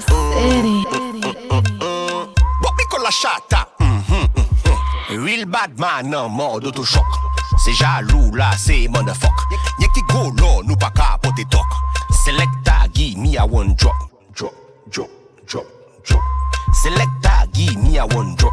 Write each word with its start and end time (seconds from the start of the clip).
Soul 0.00 0.02
City. 0.02 0.82
Bobby 2.60 2.84
con 2.88 3.02
la 3.02 3.10
chata. 3.10 3.68
Mm-hmm, 3.78 4.26
mm-hmm. 4.34 5.24
Real 5.24 5.46
bad 5.46 5.78
man 5.78 6.12
en 6.14 6.28
mode 6.28 6.66
autochoc. 6.66 7.04
C'est 7.58 7.72
jaloux 7.72 8.34
là, 8.34 8.50
c'est 8.56 8.88
motherfuck. 8.88 9.30
Y'a 9.78 9.86
qui 9.94 10.02
golo, 10.02 10.62
nous 10.64 10.76
pas 10.76 10.90
capoter 10.90 11.44
toc. 11.44 11.66
Selecta, 12.24 12.88
give 12.92 13.18
me 13.18 13.36
a 13.36 13.44
one 13.44 13.74
drop. 13.76 13.94
Drop, 14.34 14.52
drop, 14.90 15.08
drop, 15.46 15.66
drop. 16.04 16.22
Selecta, 16.82 17.46
give 17.52 17.76
me 17.76 17.96
a 17.98 18.04
one 18.04 18.34
drop. 18.34 18.43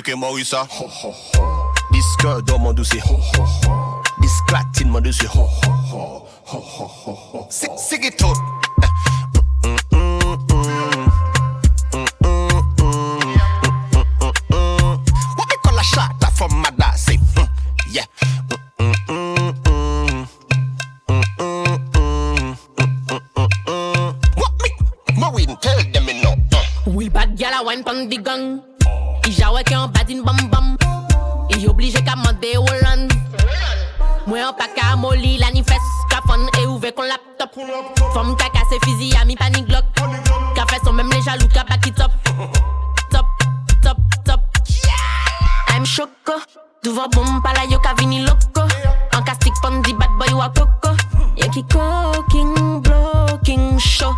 c'est 0.00 0.12
que 0.12 0.16
Morissa. 0.16 0.66
Disque 1.92 2.44
dans 2.46 2.58
mon 2.58 2.72
dossier. 2.72 3.02
Disclatine 4.20 4.88
mon 4.88 5.00
dossier. 5.00 5.28
C'est 7.50 7.98
que 7.98 8.16
tout. 8.16 8.32
Loco. 48.08 48.64
Ka 49.24 49.36
pon 49.62 49.82
di 49.84 49.92
bad 49.92 50.10
boy 50.16 50.32
coco 50.48 50.96
cooking, 51.68 52.80
blocking 52.80 53.78
show. 53.78 54.14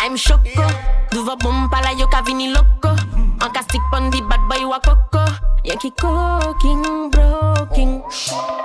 I'm 0.00 0.16
choco 0.16 0.66
Duvo 1.12 1.36
bom 1.36 1.68
pala 1.68 1.92
yo 1.92 2.08
ka 2.08 2.22
vini 2.24 2.48
loco. 2.50 2.96
An 3.40 3.50
ka 3.52 3.60
stick 3.62 3.82
pon 3.92 4.10
di 4.10 4.20
bad 4.24 4.40
boy 4.48 4.64
wa 4.64 4.78
coco 4.80 5.24
Yon 5.64 5.78
ki 5.78 5.92
cooking, 5.94 7.10
blocking 7.12 8.02
I'm 8.08 8.61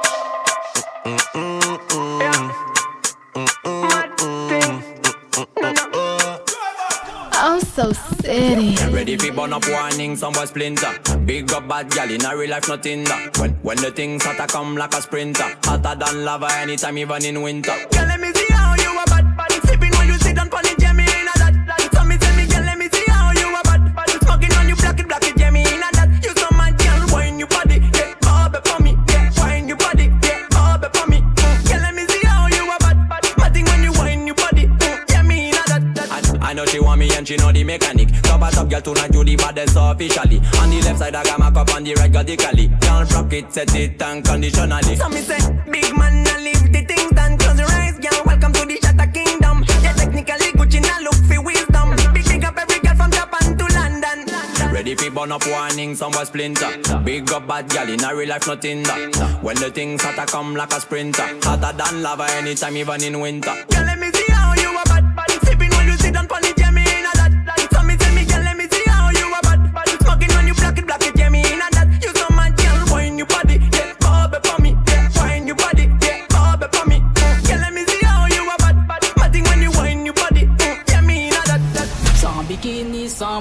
city. 8.58 8.92
Ready 8.92 9.18
fi 9.18 9.30
burn 9.30 9.54
up 9.54 9.68
warning, 9.68 10.16
some 10.16 10.34
boy 10.34 10.46
splinter. 10.46 10.94
Big 11.26 11.52
up 11.52 11.68
bad 11.68 11.90
gal 11.92 12.10
in 12.10 12.24
a 12.26 12.36
real 12.36 12.50
life, 12.50 12.68
nothing 12.68 13.04
that. 13.06 13.38
When 13.38 13.52
when 13.64 13.78
the 13.78 13.92
things 13.92 14.24
hotter 14.24 14.48
come 14.48 14.76
like 14.76 14.94
a 14.94 15.02
sprinter, 15.02 15.56
hotter 15.64 15.96
than 15.96 16.26
lava 16.26 16.52
anytime, 16.54 16.98
even 16.98 17.26
in 17.26 17.42
winter. 17.42 17.76
Girl, 17.92 18.06
let 18.06 18.20
me 18.20 18.32
see 18.34 18.54
how 18.54 18.76
you 18.76 18.92
a 18.92 19.06
bad 19.06 19.38
bad. 19.38 19.52
Sipping 19.66 19.92
when 19.98 20.08
you 20.08 20.18
sit 20.20 20.36
down 20.36 20.50
pon 20.50 20.67
she 37.28 37.36
know 37.36 37.52
the 37.52 37.62
mechanic. 37.62 38.08
Top 38.24 38.42
a 38.42 38.50
top 38.50 38.70
girl 38.70 38.80
tonight, 38.80 39.14
you 39.14 39.24
the 39.24 39.36
baddest 39.36 39.76
officially. 39.76 40.40
On 40.64 40.70
the 40.70 40.80
left 40.86 41.00
side, 41.00 41.14
I 41.14 41.24
got 41.24 41.40
my 41.40 41.52
cup 41.52 41.76
on 41.76 41.84
the 41.84 41.94
right, 41.96 42.12
got 42.12 42.26
the 42.26 42.38
cali. 42.38 42.72
Can't 42.80 43.12
rock 43.12 43.34
it, 43.34 43.52
set 43.54 43.76
it 43.76 44.02
unconditionally. 44.02 44.96
So 44.96 45.10
me 45.10 45.20
say, 45.20 45.38
big 45.70 45.92
man, 45.98 46.24
I 46.26 46.40
leave 46.40 46.72
the 46.72 46.82
things 46.88 47.12
done. 47.12 47.38
Close 47.38 47.60
your 47.60 47.68
eyes, 47.68 48.00
girl. 48.00 48.24
Welcome 48.26 48.54
to 48.54 48.66
the 48.66 48.80
Shatter 48.80 49.12
Kingdom. 49.12 49.66
Yeah, 49.84 49.94
technically 49.94 50.56
Gucci, 50.56 50.80
now 50.82 51.02
look 51.04 51.20
for 51.28 51.42
wisdom. 51.44 51.92
Big 52.14 52.24
big 52.24 52.44
up 52.46 52.58
every 52.58 52.80
girl 52.80 52.96
from 52.96 53.12
Japan 53.12 53.58
to 53.60 53.66
London. 53.76 54.72
Ready 54.72 54.96
fi 54.96 55.10
burn 55.10 55.34
up 55.34 55.46
warning, 55.48 55.96
some 55.96 56.14
splinter. 56.14 56.72
Big 57.04 57.30
up 57.34 57.46
bad 57.46 57.68
gal 57.68 57.90
in 57.90 58.04
a 58.06 58.16
real 58.16 58.30
life, 58.30 58.48
nothing 58.48 58.84
that. 58.84 59.44
When 59.44 59.58
the 59.58 59.70
things 59.70 60.02
hotter 60.02 60.26
come 60.32 60.56
like 60.56 60.72
a 60.72 60.80
sprinter, 60.80 61.28
hotter 61.44 61.76
than 61.76 62.02
lava 62.02 62.32
anytime, 62.40 62.78
even 62.78 63.04
in 63.04 63.20
winter. 63.20 63.54
Girl, 63.68 63.84
let 63.84 64.00
me 64.00 64.12
see 64.14 64.27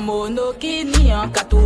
mono 0.06 0.52
kini 0.60 1.10
en 1.10 1.30
kato 1.34 1.65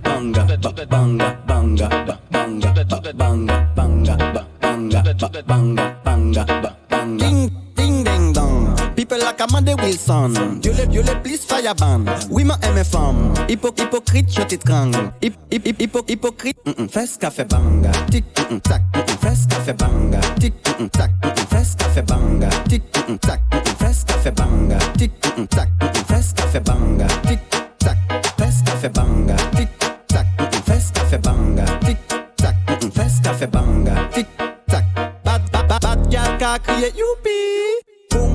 fireban. 11.75 12.05
Oui, 12.29 12.43
ma 12.43 12.57
aime 12.61 12.83
femme. 12.83 13.33
Hypo, 13.47 13.69
hypocrite, 13.77 14.33
je 14.33 14.41
t'étrangle. 14.41 15.11
Hip, 15.21 15.33
hip, 15.51 15.65
hip, 15.65 15.79
hypo, 15.79 15.99
hypocrite. 16.07 16.57
Mm 16.65 16.73
-mm. 16.77 16.89
Fes 16.89 17.17
café 17.17 17.43
banga. 17.43 17.91
Tic, 18.11 18.25
mm 18.37 18.55
-mm, 18.55 18.61
tac. 18.61 18.81
Mm 18.93 19.01
-mm. 19.01 19.17
Fes 19.21 19.47
café 19.47 19.73
banga. 19.73 20.19
Tic, 20.39 20.53
mm 20.53 20.85
-mm, 20.85 20.89
tac. 20.89 21.11
Mm 21.23 21.29
-mm. 21.29 21.45
Fes 21.49 21.75
café 21.75 22.01
banga. 22.01 22.49
Tic, 22.69 22.83
mm 22.95 23.01
-mm, 23.07 23.17
tac. 23.17 23.39
Mm 23.51 23.59
-mm. 23.59 23.75
Fes 23.79 24.03
café 24.05 24.31
banga. 24.31 24.77
Tic, 24.97 25.11
mm 25.25 25.31
-mm, 25.37 25.47
tac. 25.47 25.69
Mm 25.81 25.87
-mm. 25.87 26.05
Fes 26.05 26.33
café 26.35 26.59
banga. 26.59 27.07
Tic, 27.27 27.39
tac. 27.79 27.97
Fes 28.37 28.55
café 28.65 28.89
banga. 28.89 29.35
Tic, 29.55 29.69
tac. 30.07 30.25
Mm 30.39 30.45
-mm. 30.51 30.61
Fes 30.67 30.91
café 30.93 31.17
banga. 31.17 31.65
Tic, 31.85 31.97
tac. 32.35 32.55
Mm 32.67 32.75
-mm. 32.81 32.91
Fes 32.91 33.13
café 33.23 33.47
banga. 33.47 33.95
Tic, 34.13 34.27
tac. 34.67 34.85
Bad, 35.25 35.41
bad, 35.51 35.67
bad, 35.67 35.81
bad 35.81 35.99
gal 36.11 36.37
ka 36.39 36.59
crié 36.65 36.89
youpi. 36.99 37.50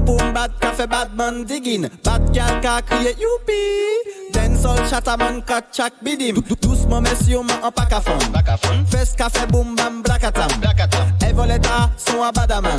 Boom, 0.06 0.16
boom, 0.18 0.32
bad 0.32 0.50
café, 0.60 0.86
bad 0.86 1.14
man 1.16 1.44
digging. 1.44 1.88
Bad 2.04 2.32
gal 2.32 2.60
ka 2.62 2.80
crié 2.82 3.12
youpi. 3.18 3.60
Den 4.32 4.56
sol 4.56 4.78
chataman 4.88 5.42
kat 5.42 5.72
chak 5.72 5.92
bidim. 6.02 6.34
Dou- 6.36 6.42
dou- 6.42 6.56
Douce 6.56 6.86
Doucement 6.86 7.00
mais 7.00 7.64
en 7.64 7.70
pack 7.72 7.92
à 7.92 8.00
fond 8.00 8.18
Fes 8.90 9.14
café 9.16 9.46
boum 9.46 9.74
bam 9.74 10.02
blakatam 10.02 10.48
Et 11.26 11.32
voleta 11.32 11.90
son 11.96 12.22
à 12.22 12.30
badaman 12.32 12.76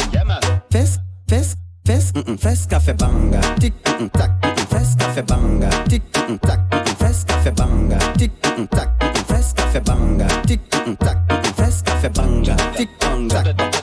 Fes, 0.71 0.99
fes, 1.29 1.55
fes, 1.85 2.11
fes 2.39 2.67
café 2.67 2.93
banga. 2.93 3.39
Tic, 3.59 3.73
tac, 4.13 4.31
fes 4.69 4.95
café 4.97 5.21
banga. 5.23 5.69
Tic, 5.89 6.03
tac, 6.41 6.59
fes 6.99 7.23
café 7.25 7.51
banga. 7.51 7.97
Tic, 8.17 8.31
tac, 8.71 8.89
fes 9.27 9.53
café 9.53 9.79
banga. 9.81 10.27
Tic, 10.47 10.61
tac, 10.99 11.17
fes 11.57 11.81
café 11.83 12.09
banga. 12.09 12.55
Tic, 12.77 12.89
tac, 12.99 13.76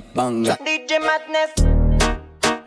banga 0.00 0.56
bang, 0.56 0.66
DJ 0.66 0.98
Madness. 1.00 1.52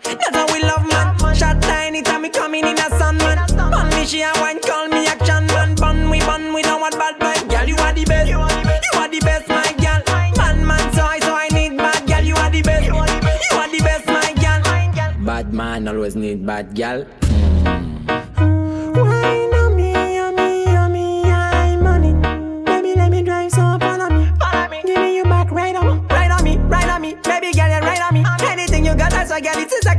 That's 0.04 0.36
how 0.36 0.46
we 0.54 0.62
love 0.64 0.86
man. 0.88 1.36
Shot 1.36 1.62
tiny 1.62 2.02
time 2.02 2.22
me 2.22 2.30
coming 2.30 2.66
in 2.66 2.78
a 2.78 2.90
sun 2.98 3.18
man. 3.18 3.46
Bun 3.58 3.90
me 3.90 4.06
she 4.06 4.22
a 4.22 4.32
wine 4.36 4.60
call 4.62 4.88
me 4.88 5.08
action 5.08 5.46
man. 5.48 5.76
Bun 5.76 6.10
we 6.10 6.20
bun 6.22 6.54
we 6.54 6.62
don't 6.62 6.82
want 6.82 6.96
bad 6.98 7.20
vibe. 7.20 7.50
Girl 7.50 7.68
you 7.68 7.76
are 7.78 7.94
the 7.94 8.06
best. 8.06 8.30
You 8.30 8.40
are 8.40 9.10
the 9.10 9.20
best 9.20 9.48
my 9.50 9.74
girl. 9.84 10.02
Man 10.38 10.66
man 10.66 10.94
so 10.94 11.04
I 11.04 11.20
so 11.20 11.34
I 11.36 11.48
need 11.50 11.78
bad 11.78 12.08
girl. 12.08 12.24
You 12.24 12.36
are 12.36 12.50
the 12.50 12.62
best. 12.62 12.86
You 12.86 12.96
are 12.96 13.70
the 13.70 13.80
best 13.84 14.08
my 14.08 14.34
girl. 14.42 15.26
Bad 15.26 15.54
man 15.54 15.88
always 15.88 16.16
need 16.16 16.46
bad 16.46 16.74
gal. 16.74 17.06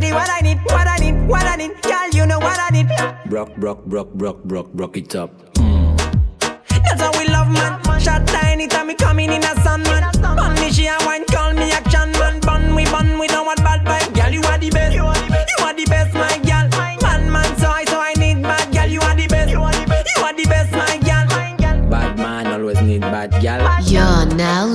Exactly 0.09 0.13
what 0.13 0.31
I 0.31 0.41
need, 0.41 0.59
what 0.65 0.87
I 0.87 0.97
need, 0.97 1.29
what 1.29 1.45
I 1.45 1.57
need. 1.57 1.83
Girl, 1.83 2.09
you 2.13 2.27
know 2.27 2.39
what 2.39 2.59
I 2.59 2.71
need. 2.71 2.89
Brock, 3.31 3.55
brock, 3.57 3.85
brock, 3.85 4.09
brock, 4.15 4.43
brock, 4.45 4.67
brock 4.73 4.97
it 4.97 5.15
up. 5.15 5.31
That's 5.55 7.01
how 7.01 7.13
we 7.19 7.29
love 7.29 7.51
man. 7.51 8.01
Shot 8.01 8.27
tiny 8.27 8.67
time 8.67 8.87
me 8.87 8.95
coming 8.95 9.33
in 9.33 9.43
a 9.43 9.55
sun 9.63 9.83
man. 9.83 10.11
Bun 10.23 10.55
me 10.55 10.71
she 10.73 10.87
a 10.87 10.97
wine 11.05 11.25
call 11.27 11.53
me 11.53 11.71
action 11.73 12.11
man. 12.13 12.41
Bun 12.41 12.75
we 12.75 12.85
bun 12.87 13.19
we 13.19 13.27
don't 13.27 13.47
want 13.47 13.59
bad 13.59 13.85
vibe. 13.85 14.15
Girl 14.15 14.33
you 14.33 14.43
are 14.43 14.59
the 14.59 14.71
best. 14.71 14.95
You 14.95 15.05
are 15.05 15.75
the 15.75 15.85
best 15.87 16.15
my 16.15 16.39
girl. 16.39 16.48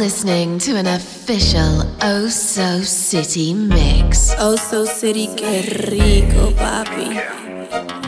Listening 0.04 0.60
to 0.60 0.76
an 0.76 0.86
official 0.86 1.82
Oh 2.02 2.28
So 2.28 2.82
City 2.82 3.54
mix. 3.54 4.34
Oh 4.38 4.58
so 4.58 4.84
city, 4.84 5.28
que 5.28 5.62
rico, 5.88 6.52
papi. 6.58 7.08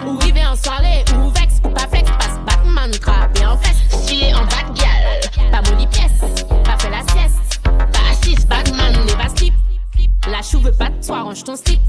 Ou 0.05 0.17
rive 0.17 0.43
en 0.43 0.57
soirée, 0.57 1.05
ou 1.15 1.29
vex, 1.29 1.61
ou 1.63 1.69
pas 1.69 1.87
flex, 1.87 2.11
passe 2.19 2.37
Batman, 2.45 2.91
trappé 2.91 3.45
en 3.45 3.57
fesse, 3.57 4.09
chier 4.09 4.33
en 4.33 4.45
gal, 4.73 5.21
pas 5.53 5.61
molly 5.71 5.87
pièce, 5.87 6.19
pas 6.65 6.77
fait 6.77 6.89
la 6.89 7.01
sieste, 7.13 7.61
pas 7.63 8.11
assise, 8.11 8.45
Batman, 8.45 8.93
n'est 9.05 9.13
pas 9.13 9.33
slip. 9.33 9.53
La 10.29 10.41
chou 10.41 10.59
veut 10.59 10.73
pas 10.73 10.89
de 10.89 11.05
toi, 11.05 11.21
range 11.21 11.45
ton 11.45 11.55
slip. 11.55 11.79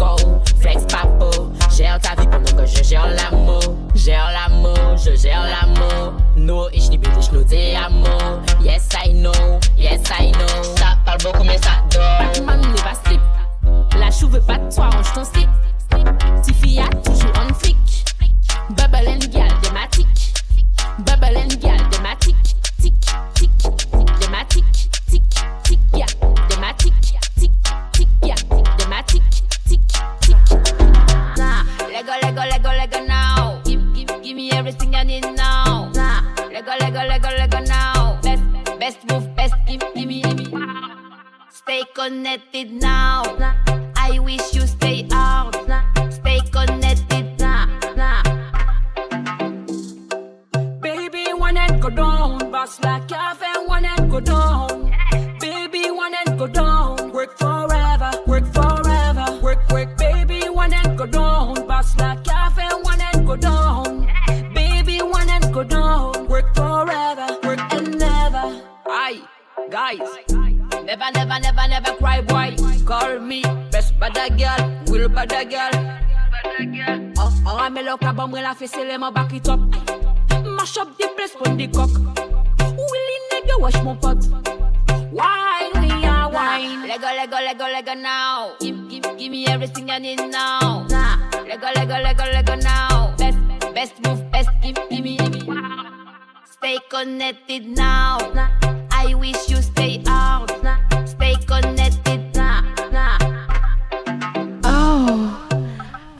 Go, 0.00 0.16
flex 0.60 0.84
papo. 0.86 1.52
Gère 1.76 1.98
ta 2.00 2.20
vie 2.20 2.26
pendant 2.26 2.62
que 2.62 2.66
je 2.66 2.82
gère 2.82 3.06
l'amour. 3.06 3.60
Gère 3.94 4.30
l'amour, 4.32 4.96
je 4.96 5.14
gère 5.14 5.44
l'amour. 5.44 6.14
No, 6.36 6.68
ich 6.72 6.88
liebe 6.90 7.06
dich, 7.14 7.30
nur 7.32 7.44
te 7.44 7.76
amo. 7.76 8.40
Yes, 8.62 8.88
I 9.04 9.12
know, 9.12 9.60
yes, 9.76 10.00
I 10.18 10.32
know. 10.32 10.62
Ça 10.76 10.96
parle 11.04 11.18
beaucoup, 11.22 11.44
mais 11.44 11.58
ça 11.58 11.82
dort. 11.90 12.32
Batman 12.32 12.60
n'est 12.60 12.82
pas 12.82 12.96
slip. 13.04 13.20
La 13.98 14.10
chou 14.10 14.28
veut 14.28 14.40
pas 14.40 14.58
de 14.58 14.74
toi, 14.74 14.88
range 14.90 15.12
ton 15.12 15.24
slip. 15.24 15.48
Stay 96.44 96.78
connected 96.88 97.66
now. 97.66 98.18
I 98.92 99.14
wish 99.14 99.48
you 99.48 99.56
stay 99.56 100.02
out. 100.06 100.50
Stay 101.08 101.34
connected 101.46 102.34
now. 102.34 102.62
Oh, 104.62 105.48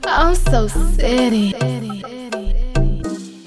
Oh 0.05 0.33
So 0.33 0.67
City. 0.67 1.53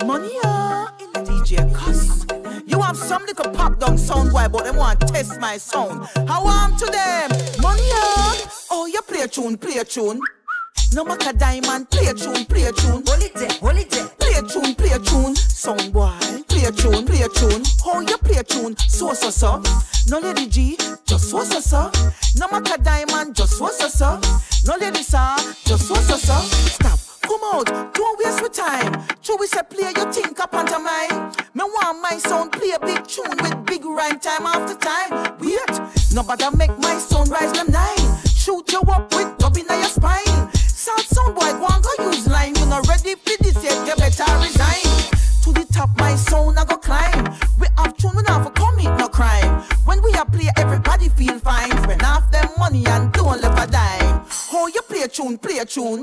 Money 0.07 0.33
uh, 0.45 0.89
in 1.01 1.13
the 1.13 1.21
DJ 1.29 1.75
cuss. 1.75 2.25
You 2.67 2.81
have 2.81 2.97
some 2.97 3.27
little 3.27 3.51
pop 3.53 3.79
down 3.79 3.99
sound 3.99 4.31
boy, 4.31 4.49
but 4.51 4.65
them 4.65 4.77
want 4.77 5.01
to 5.01 5.07
test 5.07 5.39
my 5.39 5.59
sound. 5.59 6.07
How 6.27 6.47
am 6.49 6.77
to 6.79 6.87
them? 6.87 7.31
Money 7.61 7.89
uh, 7.93 8.37
oh 8.71 8.87
you 8.87 9.03
play 9.03 9.21
a 9.21 9.29
tune, 9.29 9.59
play 9.59 9.79
a 9.79 9.85
tune. 9.85 10.21
No 10.95 11.05
matter 11.05 11.33
diamond, 11.33 11.91
play 11.91 12.07
a 12.07 12.15
tune, 12.15 12.45
play 12.47 12.65
a 12.65 12.73
tune. 12.73 13.03
Hold 13.07 13.23
it 13.23 13.35
there, 13.35 13.51
hold 13.61 13.77
it 13.77 13.91
there. 13.91 14.24
Play 14.35 14.43
a 14.43 14.49
tune, 14.49 14.75
play 14.75 14.91
a 14.91 14.99
tune. 14.99 15.37
song 15.37 15.93
boy, 15.93 16.11
play 16.49 16.65
a 16.65 16.73
tune, 16.73 17.07
play 17.07 17.23
a 17.23 17.29
tune. 17.29 17.63
How 17.85 18.01
you 18.01 18.19
play 18.19 18.39
a 18.39 18.43
tune? 18.43 18.77
So 18.79 19.15
so 19.15 19.31
so. 19.31 19.63
No 20.09 20.19
lady 20.19 20.49
G, 20.49 20.77
just 21.07 21.31
so 21.31 21.45
so 21.45 21.61
so. 21.61 21.89
No 22.37 22.49
matter 22.49 22.83
diamond, 22.83 23.37
just 23.37 23.53
so 23.59 23.69
so 23.69 23.87
so. 23.87 24.19
No 24.67 24.75
lady 24.77 25.05
sir, 25.05 25.37
just 25.65 25.87
so 25.87 25.95
so 25.95 26.17
so. 26.17 26.35
Stop. 26.67 26.99
Come 27.23 27.45
out, 27.45 27.95
don't 27.95 28.19
waste 28.19 28.41
your 28.41 28.49
time. 28.49 29.07
True, 29.23 29.37
we 29.39 29.47
say 29.47 29.63
play 29.71 29.93
your 29.95 30.13
think 30.13 30.41
up 30.41 30.53
onto 30.53 30.81
mine. 30.81 31.31
Me 31.55 31.63
want 31.63 32.03
my 32.03 32.19
sound 32.19 32.51
play 32.51 32.73
a 32.73 32.81
big 32.81 33.07
tune 33.07 33.37
with 33.41 33.65
big 33.67 33.85
rhyme 33.85 34.19
time 34.19 34.47
after 34.47 34.75
time. 34.75 35.39
Wait, 35.39 35.81
nobody 36.13 36.45
make 36.57 36.77
my 36.81 36.99
sound 36.99 37.29
rise 37.29 37.53
them 37.53 37.71
nine. 37.71 38.19
Shoot 38.35 38.73
you 38.73 38.81
up 38.81 39.15
with 39.15 39.24
tune, 55.15 55.39
play 55.39 55.59
a 55.59 55.65
tune. 55.65 56.03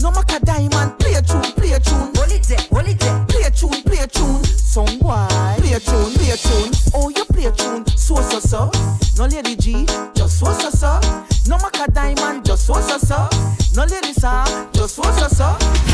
No 0.00 0.10
matter 0.10 0.44
diamond, 0.44 0.98
play 0.98 1.14
a 1.14 1.22
tune, 1.22 1.42
play 1.54 1.72
a 1.72 1.78
tune. 1.78 2.10
Hold 2.16 2.32
it 2.32 2.42
there, 2.42 2.58
hold 2.72 2.88
it 2.88 2.98
there. 2.98 3.24
Play 3.26 3.42
a 3.42 3.50
tune, 3.50 3.82
play 3.84 3.98
a 3.98 4.06
tune. 4.06 4.42
Some 4.44 4.98
boy, 4.98 5.26
play 5.58 5.74
a 5.74 5.80
tune, 5.80 6.12
play 6.18 6.30
a 6.30 6.36
tune. 6.36 6.72
Oh, 6.94 7.08
you 7.08 7.24
play 7.26 7.46
a 7.46 7.52
tune, 7.52 7.86
so 7.96 8.16
so 8.16 8.40
so. 8.40 8.70
No 9.16 9.26
No 9.26 9.36
lady 9.36 9.54
G, 9.54 9.86
just 10.14 10.40
so 10.40 10.52
so 10.52 10.70
so. 10.70 10.98
No 11.46 11.56
Maca 11.58 11.86
Diamond, 11.94 12.44
just 12.44 12.66
so 12.66 12.74
so 12.74 12.98
so. 12.98 13.28
No 13.76 13.84
lady 13.84 14.12
Sa, 14.12 14.44
just 14.72 14.96
so 14.96 15.02
so 15.02 15.28
so. 15.28 15.44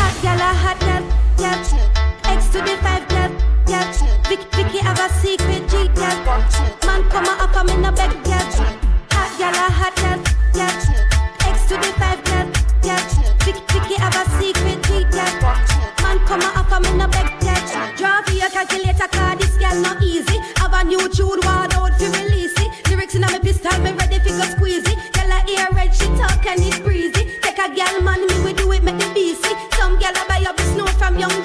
Hot 0.00 0.16
gal 0.22 0.40
a 0.40 0.54
hot 0.56 0.80
gal, 0.80 1.04
yeah. 1.38 2.32
X 2.32 2.48
to 2.48 2.58
the 2.60 2.78
five 2.80 3.06
gal, 3.08 3.30
yeah. 3.68 3.92
Vicky, 4.26 4.44
Vicky 4.56 4.78
have 4.78 4.98
a 4.98 5.08
secret 5.20 5.68
G 5.68 5.88
gal. 5.94 6.16
Man 6.86 7.08
come 7.10 7.26
a 7.26 7.44
offer 7.44 7.64
me 7.64 7.76
no 7.76 7.92
beg 7.92 8.24
gal. 8.24 8.27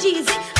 cheesy. 0.03 0.52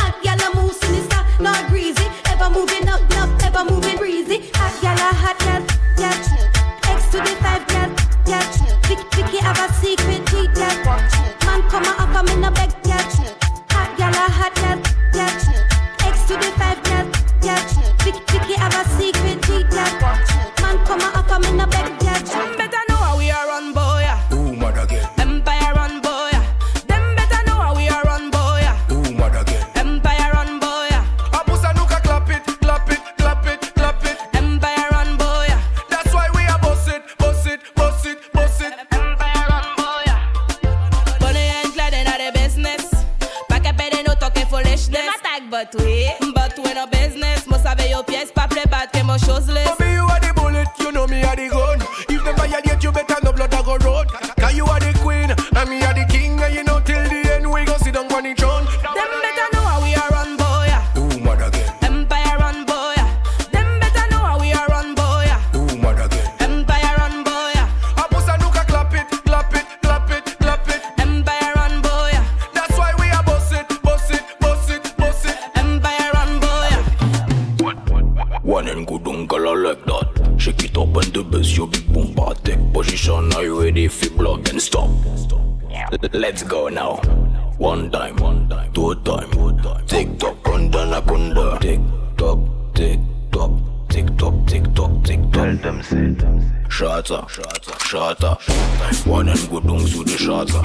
chata. 100.45 100.62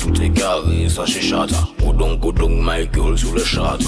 Tout 0.00 0.22
est 0.22 0.30
carré, 0.30 0.88
ça 0.88 1.06
chez 1.06 1.20
chata. 1.20 1.56
Coudon, 1.80 2.18
coudon, 2.18 2.62
Michael 2.62 3.16
sous 3.16 3.32
le 3.32 3.44
chata. 3.44 3.84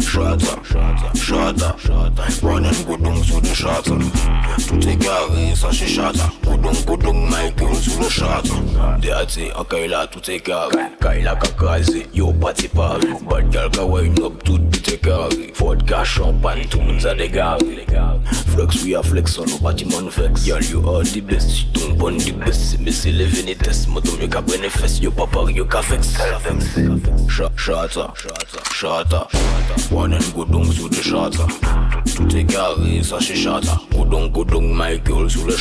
Chata, 0.00 0.56
chata, 0.64 1.76
chata. 1.78 2.24
Run 2.42 2.64
and 2.64 2.86
coudon. 2.86 3.13
Le. 3.62 4.04
Tout 4.66 4.88
est 4.88 4.96
carré, 4.96 5.54
ça 5.54 5.68
c'est 5.72 5.86
shata. 5.86 6.30
Goudon, 6.44 6.72
goudon, 6.86 7.14
Michael 7.14 7.74
sous 7.74 8.00
le 8.00 8.08
shata. 8.08 8.54
Déaté, 9.00 9.52
en 9.56 9.64
Kaila, 9.64 10.06
tout 10.06 10.30
est 10.30 10.40
carré. 10.40 10.76
Kaila 11.00 11.36
kakazé, 11.36 12.06
yo 12.14 12.32
parti 12.32 12.68
Paris. 12.68 13.08
Bad 13.28 13.52
girl 13.52 13.70
ka 13.70 13.84
wine 13.84 14.14
up, 14.22 14.42
tout 14.44 14.58
bit 14.58 14.88
est 14.88 14.98
carré. 14.98 15.52
Vodka, 15.56 16.04
champagne, 16.04 16.66
tout 16.68 16.78
le 16.78 16.92
monde 16.92 17.06
a 17.06 17.14
dégaré. 17.14 17.86
Flex, 18.54 18.84
we 18.84 18.94
are 18.94 19.04
flex 19.04 19.38
on 19.38 19.46
nos 19.46 19.58
bâtiments 19.58 20.10
flex. 20.10 20.44
Girl, 20.44 20.62
you 20.62 20.88
are 20.88 21.02
the 21.02 21.20
best. 21.20 21.50
Si 21.50 21.66
ton 21.72 21.94
bon 21.94 22.16
the 22.16 22.32
best. 22.32 22.78
Mais 22.80 22.92
c'est 22.92 23.10
les 23.10 23.26
vénétesses. 23.26 23.86
Moi, 23.88 24.00
mieux 24.20 24.28
qu'à 24.28 24.42
prendre 24.42 24.68
fesses. 24.68 25.00
Yo, 25.00 25.10
papa, 25.10 25.40
yo, 25.50 25.64
qu'à 25.64 25.80
vex. 25.80 26.14
Shata, 27.28 27.50
shata, 27.56 28.14
shata. 28.72 29.28
One 29.90 30.14
and 30.14 30.34
go 30.34 30.44
down 30.44 30.70
sous 30.72 30.88
le 30.88 31.02
shata. 31.02 31.46
Tout 32.14 32.36
est 32.36 32.44
carré, 32.44 33.02
ça 33.02 33.16
c'est 33.20 33.34
Michael 33.44 35.30
sous 35.30 35.44
le 35.44 35.54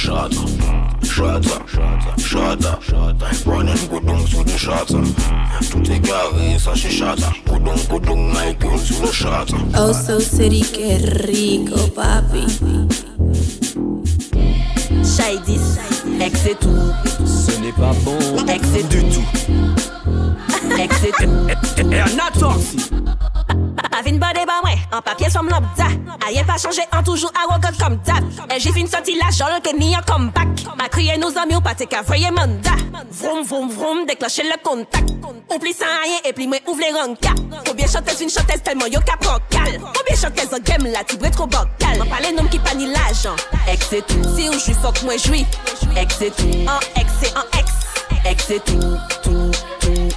One 3.45 3.67
and 3.67 3.89
go 3.89 3.99
down 3.99 4.25
sous 4.25 4.43
le 4.43 4.57
shata. 4.57 4.95
Tout 5.69 5.91
est 5.91 5.99
carré, 5.99 6.57
ça 6.57 6.71
c'est 6.75 6.89
down, 7.99 8.31
Michael 8.31 8.79
sous 8.79 9.01
le 9.01 9.11
shata. 9.11 9.57
Oh, 9.77 9.91
so 9.91 10.19
city, 10.19 10.63
rico, 11.25 11.87
papi. 11.89 12.45
Shaidis, 15.03 15.77
ex 16.21 16.45
et 16.45 16.55
tout. 16.55 17.25
Ce 17.25 17.59
n'est 17.59 17.73
pas 17.73 17.93
bon 18.05 18.17
Ex 18.47 18.65
et 18.77 18.83
du 18.83 19.03
tout. 19.09 19.25
Ex 20.79 21.03
et 21.03 21.11
tout. 21.11 21.91
Et 21.91 21.99
un 21.99 22.17
atorsi. 22.27 22.77
Pas 23.91 24.01
vine 24.03 24.19
body 24.19 24.45
ba 24.47 24.61
ouais, 24.63 24.79
en 24.91 25.01
papier 25.01 25.29
somme 25.29 25.49
Rien 26.27 26.43
pas 26.43 26.57
changé, 26.57 26.81
en 26.97 27.03
toujours 27.03 27.31
arrogant 27.35 27.69
comme 27.79 27.97
d'hab. 27.97 28.23
Et 28.55 28.59
j'ai 28.59 28.71
fin 28.71 28.85
sorti 28.87 29.15
la 29.15 29.29
jolle 29.29 29.61
que 29.61 29.75
ni 29.77 29.95
un 29.95 30.01
comeback. 30.01 30.47
Ma 30.77 30.87
crié 30.89 31.17
nos 31.17 31.37
amis 31.37 31.55
ou 31.55 31.61
pas 31.61 31.75
t'es 31.75 31.85
qu'à 31.85 32.01
voyer 32.01 32.31
mandat. 32.31 32.71
Vroom 33.11 33.43
vroom 33.43 33.69
vroom, 33.69 34.05
déclencher 34.05 34.43
le 34.43 34.61
contact. 34.63 35.09
Oublie 35.53 35.73
sans 35.73 35.85
rien 35.85 36.19
et 36.25 36.33
puis 36.33 36.47
moi 36.47 36.57
ouvre 36.67 36.79
les 36.79 36.91
rankas. 36.91 37.35
Combien 37.65 37.87
chanteuse 37.87 38.21
une 38.21 38.29
chanteuse 38.29 38.61
tellement 38.63 38.85
yo 38.87 38.99
cap 39.01 39.19
cal. 39.49 39.79
Combien 39.79 40.15
chanteuse 40.15 40.53
en 40.53 40.59
game 40.59 40.91
là, 40.91 40.99
tu 41.07 41.17
trop 41.17 41.47
bocal. 41.47 41.97
M'en 41.99 42.05
parler 42.05 42.31
nom 42.31 42.45
qui 42.45 42.59
pas 42.59 42.73
ni 42.73 42.87
l'argent. 42.87 43.35
Ex 43.67 43.93
et 43.93 44.01
tout. 44.01 44.23
Si 44.35 44.49
ou 44.49 44.53
j'suis 44.53 44.73
fuck 44.73 45.01
moi 45.03 45.17
j'suis. 45.17 45.45
Ex 45.97 46.21
et 46.21 46.31
tout. 46.31 46.43
En 46.67 46.79
ex 46.99 47.11
et 47.23 47.37
en 47.37 47.59
ex. 47.59 47.71
Ex 48.25 48.47
tout. 48.65 48.97
Tout, 49.23 49.51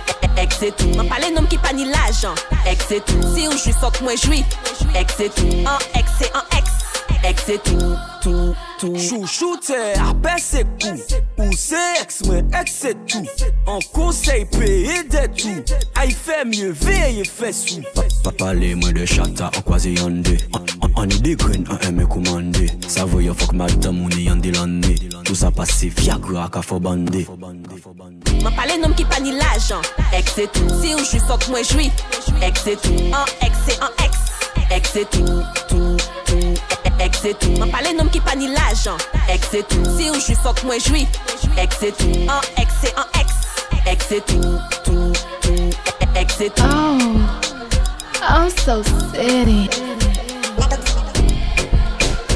tout. 0.07 0.29
Ex 0.41 0.63
et 0.63 0.73
tout. 0.73 0.89
M'en 0.97 1.05
parler 1.05 1.31
nom 1.31 1.45
qui 1.47 1.59
pas 1.59 1.73
ni 1.73 1.85
l'argent. 1.85 2.35
Ex 2.67 2.91
et 2.93 3.01
tout. 3.01 3.21
Si 3.35 3.49
ou 3.49 3.53
j'suis 3.53 3.73
fuck 3.73 4.01
moi 4.03 4.15
j'suis. 4.17 4.45
Ex 4.95 5.21
et 5.21 5.29
tout. 5.31 5.47
En 5.67 5.79
ex 5.99 6.11
et 6.23 6.31
en 6.35 6.59
ex. 6.59 6.71
Ex 7.25 7.49
et 7.49 7.59
tout. 7.59 7.95
Tout, 8.23 8.55
tout. 8.81 8.97
Chouchou 8.99 9.57
t'es 9.65 9.95
apè 10.03 10.33
se 10.43 10.63
kou 10.83 10.97
Ou 11.45 11.53
se 11.55 11.79
ex? 12.03 12.21
Mwen 12.27 12.49
ex 12.59 12.73
se 12.83 12.91
tout 13.07 13.45
An 13.71 13.79
konsey 13.95 14.45
peye 14.51 15.05
de 15.13 15.23
tout 15.39 15.71
Ay 16.03 16.11
fè 16.11 16.41
mye 16.49 16.73
veye 16.75 17.23
fè 17.29 17.53
sou 17.55 17.85
Pa 18.25 18.33
pale 18.41 18.73
mwen 18.75 18.97
de 18.99 19.07
chata 19.07 19.47
an 19.55 19.63
kwaze 19.69 19.93
yande 19.95 20.35
An- 20.59 20.67
An 20.89 20.99
an 21.05 21.15
e 21.15 21.21
de 21.23 21.37
gren 21.39 21.63
an 21.71 21.79
eme 21.87 22.09
koumande 22.11 22.67
Sa 22.91 23.07
voye 23.07 23.31
fok 23.39 23.55
madam 23.55 24.03
ou 24.03 24.11
ni 24.11 24.27
yande 24.27 24.51
lande 24.59 24.97
Tout 25.23 25.37
sa 25.39 25.53
pase 25.55 25.93
fiagra 25.95 26.49
ka 26.51 26.63
fo 26.67 26.81
M'en 28.47 28.53
parler 28.53 28.79
nom 28.79 28.93
qui 28.93 29.05
pas 29.05 29.19
ni 29.19 29.33
l'argent. 29.37 29.81
Ex 30.12 30.38
et 30.38 30.47
tout. 30.47 30.69
Si 30.81 30.95
ou 30.95 31.00
j'suis 31.00 31.19
fuck 31.19 31.49
moi 31.49 31.62
j'suis. 31.65 31.91
Ex 32.41 32.67
et 32.69 32.76
tout. 32.76 32.95
En 33.12 33.25
ex 33.45 33.59
et 33.69 33.83
en 33.83 34.05
ex. 34.05 34.19
Ex 34.71 34.95
et 34.95 35.05
tout. 35.07 35.43
Tout, 35.69 35.97
tout. 36.26 36.55
Ex 37.00 37.25
et 37.25 37.35
tout. 37.35 37.50
M'en 37.59 37.67
parler 37.67 37.93
nom 37.95 38.07
qui 38.07 38.21
pas 38.21 38.37
ni 38.37 38.47
l'argent. 38.47 38.97
Ex. 39.29 39.49
Si 39.50 40.11
ou 40.11 40.15
j'suis 40.15 40.37
fuck 40.37 40.62
moi 40.62 40.79
j'suis. 40.79 41.09
Ex 41.59 41.83
et 41.83 41.91
tout. 41.91 42.05
En 42.29 42.41
ex 42.62 42.73
en 42.97 43.19
ex. 43.19 43.33
Ex 43.85 44.07
tout. 44.25 44.61
Tout, 44.85 45.12
tout. 45.43 45.71
Ex 46.15 46.41
et 46.41 46.50
tout. 46.50 46.62
Oh, 46.62 46.99
I'm 48.23 48.49
so 48.65 48.85
city. 48.85 49.69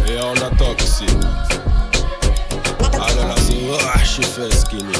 Et 0.09 0.19
on 0.21 0.35
a 0.45 0.51
toxic. 0.57 1.09
Alors 2.81 3.29
là, 3.29 3.35
c'est 3.37 3.63
rush, 3.71 4.19
il 4.19 4.25
fait 4.25 4.53
skinny. 4.53 4.93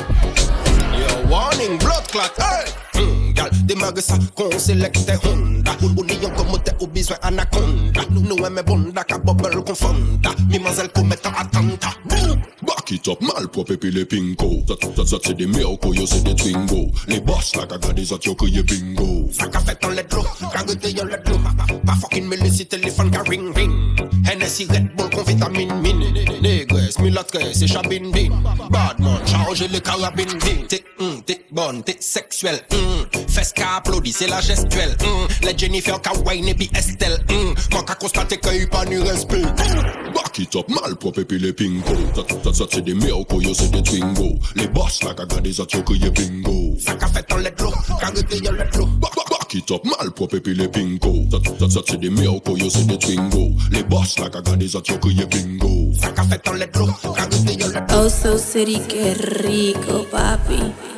Yo, 1.01 1.09
warning, 1.33 1.79
blood 1.81 2.05
clot, 2.13 2.33
hey! 2.37 2.69
Mm, 3.01 3.33
gal, 3.33 3.49
det 3.65 3.77
mage 3.81 4.03
selecte 4.05 4.29
kon 4.37 4.53
selekte 4.61 5.17
honda. 5.25 5.61
O 5.81 6.03
niyon 6.05 6.33
komote 6.37 6.73
ou 6.81 6.87
bizwe 6.87 7.17
anakonda 7.23 8.05
Nou 8.11 8.47
e 8.47 8.51
me 8.51 8.63
bonda 8.63 9.05
ka 9.05 9.19
bubble 9.19 9.63
konfonda 9.65 10.35
Mi 10.49 10.59
mazel 10.59 10.89
kometa 10.93 11.33
atanta 11.33 11.95
Bou, 12.05 12.37
ba 12.63 12.77
Pack 12.91 12.99
it 12.99 13.09
up, 13.09 13.21
malprop 13.21 13.71
epi 13.71 13.91
le 13.93 14.05
pingo. 14.05 14.65
Zat, 14.67 14.83
zat, 14.97 15.07
zat 15.07 15.25
se 15.25 15.33
de 15.35 15.47
merko, 15.47 15.95
yo 15.95 16.07
se 16.07 16.21
de 16.25 16.35
twingo. 16.35 16.91
Le 17.07 17.21
boss 17.21 17.55
la 17.55 17.65
ka 17.65 17.79
gade 17.79 18.05
zat 18.05 18.25
yo 18.27 18.35
kriye 18.35 18.65
bingo. 18.65 19.29
Faka 19.33 19.61
fet 19.61 19.85
an 19.85 19.95
ledlo, 19.95 20.25
ka 20.51 20.65
gade 20.65 20.91
yon 20.91 21.07
ledlo 21.07 21.39
Pa 21.87 21.95
fokin 21.95 22.27
me 22.29 22.37
lesi 22.37 22.67
telefon 22.67 23.13
ka 23.13 23.23
ring 23.31 23.53
ring. 23.55 23.91
Hennessy 24.25 24.67
Red 24.67 24.97
Bull 24.97 25.09
kon 25.11 25.25
vitamin 25.25 25.71
min 25.83 25.99
Negres, 26.43 26.99
milatres, 26.99 27.63
e 27.63 27.67
chabin 27.67 28.11
bin 28.13 28.33
Badman, 28.71 29.25
charge 29.27 29.69
le 29.71 29.81
karabin 29.81 30.39
din 30.39 30.67
Tik, 30.69 30.85
mm, 30.99 31.23
tik 31.27 31.40
bonne, 31.53 31.83
t'es 31.83 31.97
sexuelle, 32.01 32.61
hum 32.73 33.07
Fes 33.29 33.53
qu'a 33.53 33.77
applaudi, 33.77 34.13
c'est 34.13 34.27
la 34.27 34.41
gestuelle, 34.41 34.97
hum 35.03 35.29
Les 35.43 35.57
Jennifer 35.57 36.01
qu'a 36.01 36.13
wine 36.27 36.49
et 36.49 36.55
puis 36.55 36.71
Estelle, 36.75 37.19
hum 37.31 37.55
Quand 37.71 37.83
qu'a 37.83 37.95
constaté 37.95 38.39
qu'il 38.39 38.61
y 38.61 38.63
a 38.63 38.67
pas 38.67 38.85
ni 38.85 38.99
respect. 38.99 39.43
Back 39.43 40.39
it 40.39 40.57
up, 40.57 40.69
mal 40.69 40.97
propre 40.97 41.23
puis 41.23 41.39
les 41.39 41.53
pinko 41.53 41.95
Ça, 42.15 42.23
ça, 42.45 42.53
ça 42.53 42.65
c'est 42.73 42.83
des 42.83 42.95
miracles, 42.95 43.43
yo 43.43 43.55
c'est 43.55 43.71
des 43.71 43.83
twingo. 43.83 44.39
Les 44.57 44.69
boss 44.69 45.03
là, 45.03 45.15
gaga 45.15 45.41
des 45.41 45.61
autres, 45.61 45.77
yo 45.77 45.83
crié 45.83 46.11
bingo. 46.11 46.77
Ça 46.79 46.95
qu'a 46.95 47.07
fait 47.07 47.33
en 47.33 47.37
lettre 47.39 47.65
l'eau, 47.65 47.73
carité 48.01 48.39
yon 48.39 48.53
lettre 48.53 48.79
l'eau 48.79 48.87
Back 48.87 49.55
it 49.55 49.71
up, 49.71 49.85
mal 49.85 50.11
propre 50.13 50.39
puis 50.39 50.55
les 50.55 50.69
pinko 50.69 51.27
Ça, 51.31 51.39
ça, 51.59 51.69
ça 51.69 51.81
c'est 51.87 52.01
des 52.01 52.11
miracles, 52.11 52.59
yo 52.59 52.71
c'est 52.71 52.87
des 52.87 52.99
twingo. 52.99 53.53
Les 53.71 53.83
boss 53.85 54.19
là, 54.19 54.29
gaga 54.29 54.57
des 54.57 54.75
autres, 54.77 54.93
yo 54.93 54.99
crié 54.99 55.27
bingo. 55.27 55.93
Ça 56.01 56.09
qu'a 56.11 56.25
fait 56.25 56.49
en 56.49 56.53
lettre 56.55 56.79
l'eau, 56.81 57.13
carité 57.15 57.55
yon 57.55 57.69
lettre 57.69 57.95
Oh, 57.97 58.09
so 58.09 58.39
city, 58.39 58.81
qué 58.89 59.13
rico, 59.13 60.05
papi. 60.11 60.90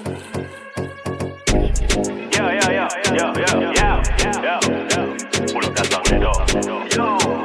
Yo. 6.20 7.41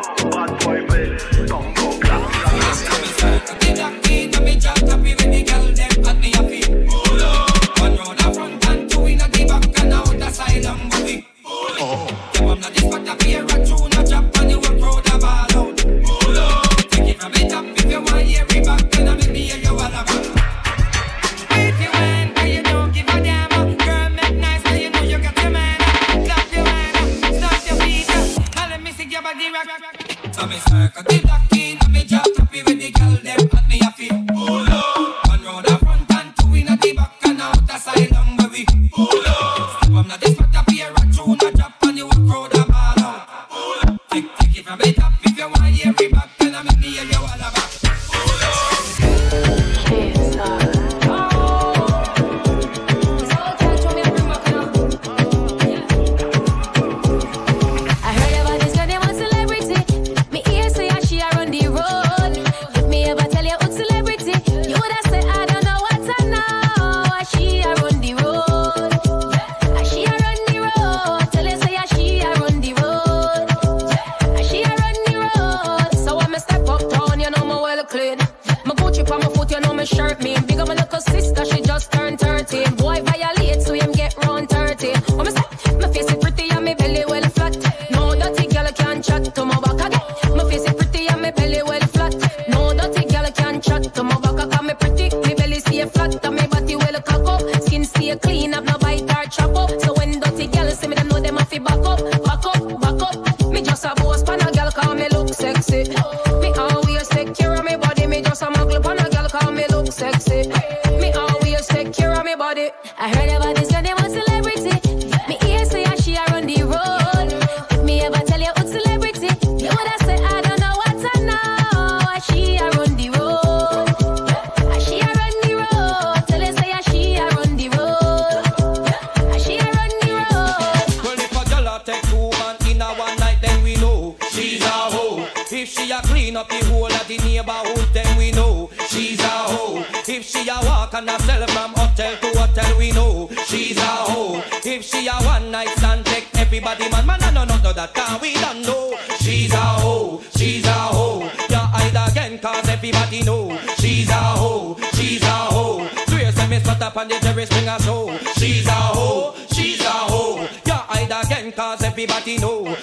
Up 136.38 136.50
the 136.50 136.64
whole 136.66 136.86
of 136.86 137.08
the 137.08 137.18
neighborhood, 137.18 137.90
then 137.94 138.18
we 138.18 138.32
know 138.32 138.70
she's 138.90 139.20
a 139.20 139.28
hoe. 139.28 139.84
If 140.08 140.24
she 140.24 140.48
a 140.48 140.56
walk 140.66 140.94
and 140.94 141.10
a 141.10 141.20
sell 141.24 141.48
from 141.48 141.74
hotel 141.74 142.16
to 142.16 142.40
hotel, 142.40 142.78
we 142.78 142.92
know 142.92 143.28
she's 143.48 143.78
a 143.78 143.82
hoe. 143.82 144.44
If 144.64 144.84
she 144.84 145.08
a 145.08 145.14
one 145.14 145.50
night 145.50 145.70
stand, 145.78 146.06
take 146.06 146.28
everybody 146.38 146.90
man, 146.90 147.08
man, 147.08 147.20
no, 147.34 147.44
no, 147.44 147.58
no, 147.58 147.74
that 147.74 147.94
can 147.94 148.22
we 148.22 148.34
don't 148.36 148.62
know. 148.62 148.96
She's 149.20 149.52
a 149.52 149.58
hoe, 149.58 150.22
she's 150.36 150.66
a 150.66 150.72
hoe. 150.72 151.24
You 151.50 151.58
hide 151.58 152.12
again, 152.12 152.38
cause 152.38 152.70
everybody 152.70 153.24
know 153.24 153.58
she's 153.80 154.10
a 154.10 154.14
hoe, 154.14 154.78
she's 154.94 155.24
a 155.24 155.38
hoe. 155.56 155.88
Swear, 156.08 156.32
say 156.32 156.48
me 156.48 156.60
spot 156.60 156.82
up 156.84 156.98
on 156.98 157.08
the 157.08 157.20
Jerry 157.20 157.46
Springer 157.48 157.80
show. 157.80 158.16
She's 158.38 158.68
a 158.68 158.72
hoe, 158.72 159.34
she's 159.54 159.82
a 159.82 159.90
hoe. 159.90 160.48
You 160.66 160.74
hide 160.74 161.26
again, 161.26 161.52
cause 161.52 161.82
everybody 161.82 162.38
know 162.38 162.76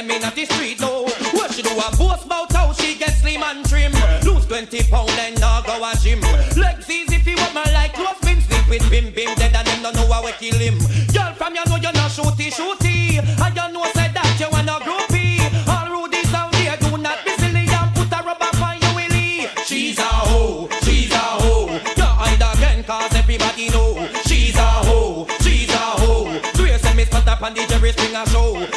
them 0.00 0.10
in 0.10 0.22
the 0.22 0.44
street, 0.46 0.80
know 0.80 1.04
what 1.32 1.52
she 1.52 1.62
do 1.62 1.70
a 1.70 1.96
boast 1.96 2.24
about 2.24 2.52
how 2.52 2.72
she 2.72 2.96
get 2.96 3.10
slim 3.10 3.42
and 3.42 3.68
trim. 3.68 3.92
Lose 4.24 4.46
20 4.46 4.82
pound 4.84 5.10
and 5.10 5.38
now 5.40 5.60
go 5.62 5.76
a 5.84 5.92
gym. 5.96 6.20
Legs 6.56 6.88
easy 6.88 7.16
if 7.16 7.26
you 7.26 7.36
want 7.36 7.54
my 7.54 7.64
like 7.72 7.92
close 7.92 8.18
been 8.20 8.40
sleep 8.40 8.68
with 8.68 8.90
bim 8.90 9.12
bim 9.12 9.34
dead 9.36 9.54
and 9.54 9.66
them 9.66 9.82
don't 9.82 9.96
know 9.96 10.12
how 10.12 10.24
we 10.24 10.32
kill 10.32 10.56
him. 10.56 10.78
Girl 11.12 11.32
from 11.34 11.54
you 11.54 11.64
know 11.66 11.76
you're 11.76 11.92
not 11.92 12.10
shooty 12.10 12.48
shooty, 12.48 13.20
and 13.20 13.56
you 13.56 13.72
know 13.72 13.84
said 13.92 14.12
that 14.14 14.36
you 14.40 14.48
wanna 14.50 14.78
groupie. 14.80 15.44
All 15.68 15.88
rudies 15.92 16.32
out 16.32 16.52
there 16.52 16.76
do 16.78 16.96
not 16.96 17.18
be 17.24 17.32
silly 17.36 17.66
and 17.68 17.90
put 17.94 18.12
a 18.12 18.22
rubber 18.24 18.50
on 18.64 18.80
your 18.80 18.94
willy. 18.94 19.48
She's 19.66 19.98
a 19.98 20.02
hoe, 20.02 20.68
she's 20.82 21.12
a 21.12 21.24
hoe. 21.44 21.68
You 21.96 22.04
hide 22.04 22.44
again 22.56 22.84
cause 22.84 23.14
everybody 23.14 23.68
know 23.68 24.08
she's 24.24 24.56
a 24.56 24.70
hoe, 24.88 25.26
she's 25.40 25.68
a 25.68 25.84
hoe. 26.00 26.40
Swear 26.54 26.78
say 26.78 26.94
me 26.94 27.04
spot 27.04 27.42
on 27.42 27.54
the 27.54 27.66
Jerry 27.66 27.92
Springer 27.92 28.24
show. 28.26 28.69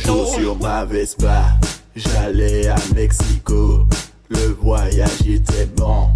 Know. 0.00 0.26
sur 0.26 0.56
ma 0.56 0.84
Vespa, 0.84 1.58
j'allais 1.94 2.68
à 2.68 2.76
Mexico. 2.94 3.86
Le 4.28 4.56
voyage 4.60 5.26
était 5.26 5.66
bon, 5.76 6.08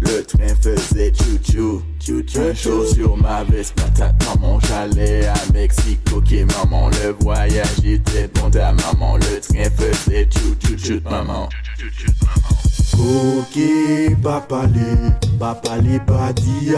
le 0.00 0.22
train 0.22 0.54
faisait 0.60 1.12
chou-chou, 1.12 1.82
chou-chou. 2.00 2.54
Jour 2.54 2.86
sur 2.86 3.16
ma 3.16 3.42
Vespa, 3.44 3.82
ta 3.96 4.12
maman, 4.26 4.60
j'allais 4.60 5.26
à 5.26 5.34
Mexico. 5.52 6.16
Ok 6.18 6.32
maman, 6.56 6.88
le 6.90 7.16
voyage 7.20 7.84
était 7.84 8.28
bon, 8.34 8.50
ta 8.50 8.72
maman, 8.72 9.16
le 9.16 9.40
train 9.40 9.70
faisait 9.76 10.28
chou-chou, 10.30 10.78
chou 10.78 11.00
maman. 11.10 11.48
Ok, 12.96 13.58
papa 14.22 14.66
les, 14.66 15.36
papa 15.38 15.78
les 15.78 15.98
pas 16.00 16.32
dit. 16.32 16.72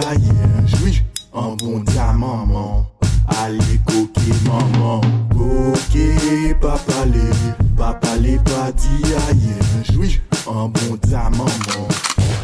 Oui, 0.83 1.03
en 1.33 1.55
bon 1.57 1.85
ta 1.85 2.13
maman. 2.13 2.87
Allez, 3.29 3.81
coquet, 3.85 4.33
maman. 4.45 5.01
Coquet, 5.31 6.55
papa 6.61 7.05
les, 7.07 7.77
papa 7.77 8.17
les 8.21 8.39
pas 8.39 8.73
dit 8.73 9.13
aïe. 9.29 9.93
Joui, 9.93 10.21
un 10.49 10.69
bon 10.69 10.97
ta 10.97 11.31
maman. 11.31 11.89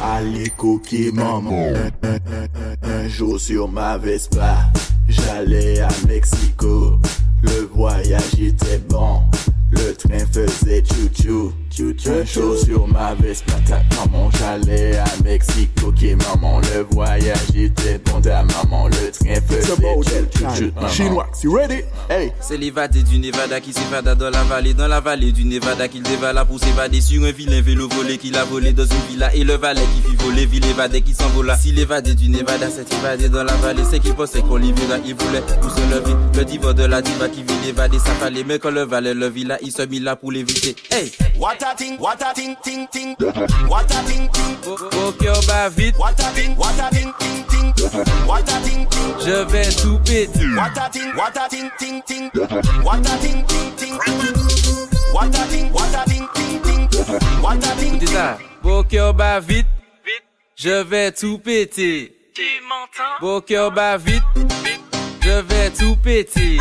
Allez, 0.03 0.51
coquet, 0.57 1.11
maman. 1.13 1.73
Un 2.83 3.09
jour 3.09 3.39
sur 3.39 3.69
ma 3.69 3.97
Vespa, 3.99 4.71
j'allais 5.09 5.81
à 5.81 5.89
Mexico. 6.09 6.99
Le 7.43 7.69
voyage 7.75 8.39
était 8.39 8.79
bon. 8.89 9.21
Le 9.71 9.95
train 9.95 10.27
faisait 10.31 10.85
chou-chou, 10.85 11.53
chou-chou. 11.75 12.11
Un 12.11 12.25
jour 12.25 12.57
sur 12.59 12.87
ma 12.89 13.15
Vespa, 13.15 13.55
ta 13.67 13.83
maman, 13.97 14.31
j'allais 14.39 14.97
à 14.99 15.05
Mexico. 15.25 15.89
Ok, 15.89 16.03
maman, 16.27 16.61
le 16.61 16.87
voyage 16.91 17.39
était 17.55 17.99
bon. 17.99 18.21
Ta 18.21 18.43
maman, 18.43 18.89
le 18.89 19.11
train 19.11 19.41
faisait 19.47 20.29
chou-chou, 20.37 20.73
maman. 20.75 20.89
Chinois, 20.89 21.31
you 21.43 21.55
ready? 21.55 21.83
Hey! 22.09 22.33
C'est 22.41 22.57
l'évadé 22.57 23.03
du 23.03 23.19
Nevada 23.19 23.61
qui 23.61 23.73
s'évada 23.73 24.15
dans 24.15 24.31
la 24.31 24.43
vallée, 24.45 24.75
dans 24.75 24.89
la 24.89 25.01
vallée 25.01 25.33
du 25.33 25.45
Nevada 25.45 25.89
qu'il 25.89 26.03
dévala 26.03 26.45
pour 26.45 26.61
s'évader 26.61 27.01
sur 27.01 27.25
un 27.25 27.33
vilain 27.33 27.61
vélo 27.61 27.89
volé 27.89 28.19
qu'il 28.19 28.37
a 28.37 28.45
volé 28.45 28.73
dans 28.73 28.85
une 28.85 29.03
villa 29.09 29.35
et 29.35 29.45
le 29.45 29.55
valet 29.55 29.83
qui 29.95 30.11
fit 30.11 30.17
voler, 30.17 30.47
ville 30.47 30.67
évadé 30.67 31.01
qui 31.01 31.15
s'envola. 31.15 31.57
Si 31.57 31.73
l'évadé 31.73 32.15
du 32.15 32.29
Nevada 32.29 32.71
s'est 32.71 32.87
évadé 32.99 33.29
dans 33.29 33.45
la 33.45 33.55
vallée, 33.55 33.83
c'est 33.91 33.99
qu'il 33.99 34.15
pensait 34.15 34.43
qu'on 34.43 34.57
l'y 34.57 34.73
verra, 34.73 34.99
il 35.05 35.15
voulait 35.15 35.43
pour 35.61 35.71
se 35.71 35.81
lever. 35.81 36.15
Le 36.37 36.45
diva 36.45 36.73
de 36.73 36.85
la 36.85 37.03
diva 37.03 37.29
qui 37.29 37.43
vit 37.43 37.67
l'évadé, 37.67 37.99
ça 37.99 38.13
fallait, 38.21 38.45
mais 38.45 38.59
quand 38.59 38.71
le 38.71 38.83
valet 38.83 39.15
le 39.15 39.29
villa, 39.29 39.59
il 39.63 39.73
se 39.73 39.83
mit 39.83 40.01
là 40.01 40.17
pour 40.17 40.33
l'éviter. 40.33 40.77
Hey! 40.91 41.13
What? 41.39 41.62
A 41.63 41.75
thing, 41.77 41.99
what 41.99 42.21
a 42.23 42.35
thing, 42.35 42.57
ting, 42.63 42.87
ting. 42.89 43.17
What 43.69 43.91
a 43.91 44.03
thing, 44.05 44.29
ting. 44.33 44.57
Au 44.67 45.13
cœur 45.13 45.41
bat 45.47 45.71
vite, 45.71 45.97
What 45.97 46.19
a 46.21 46.25
thing, 46.35 46.57
what 46.57 46.79
a 46.79 46.91
thing, 46.91 47.13
ting, 47.19 47.45
ting. 47.49 47.73
What 48.27 48.49
a 48.49 48.61
thing, 48.61 48.87
ting. 48.89 49.15
je 49.21 49.45
vais 49.51 49.71
tout 49.71 49.99
péter. 50.05 50.47
What 50.57 50.77
a 50.77 50.91
thing, 50.91 51.13
what 51.17 51.37
a 51.37 51.49
thing, 51.49 51.71
ting, 51.79 52.03
ting. 52.03 52.31
What 52.83 53.07
a 53.07 53.17
thing, 53.19 53.45
ting, 53.47 53.77
ting. 53.77 53.99
What 55.13 55.35
a 55.35 55.45
thing, 55.47 55.73
what 55.73 55.95
a 55.95 56.05
thing, 56.09 56.29
ting, 56.35 56.61
ting. 56.63 56.89
What 57.43 57.57
a 57.57 57.77
thing, 57.77 57.95
Écoutez 57.97 58.07
ça. 58.07 58.39
Beau 58.63 58.83
cœur 58.85 59.15
bat 59.15 59.41
vite, 59.41 59.67
je 60.57 60.83
vais 60.83 61.13
tout 61.13 61.39
péter. 61.39 62.17
Tu 62.35 62.43
m'entends? 62.69 63.21
Beau 63.21 63.41
cœur 63.41 63.71
bat 63.71 63.97
vite, 63.97 64.23
je 65.21 65.31
vais 65.31 65.71
tout 65.71 65.97
péter. 65.97 66.59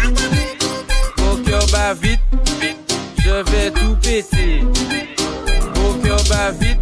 Beau 1.17 1.37
cœur 1.45 1.65
bat 1.71 1.93
vite, 1.93 2.19
je 3.23 3.51
vais 3.51 3.71
tout 3.71 3.95
péter. 4.01 4.63
Beau 5.75 5.93
cœur 6.03 6.21
bat 6.29 6.51
vite, 6.51 6.79